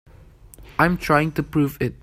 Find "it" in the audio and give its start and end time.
1.79-1.93